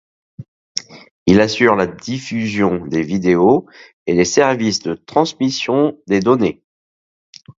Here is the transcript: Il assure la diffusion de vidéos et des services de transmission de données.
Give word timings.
Il 1.27 1.41
assure 1.41 1.75
la 1.75 1.85
diffusion 1.85 2.87
de 2.87 2.97
vidéos 2.97 3.67
et 4.07 4.15
des 4.15 4.25
services 4.25 4.79
de 4.79 4.95
transmission 4.95 5.95
de 6.07 6.17
données. 6.17 6.63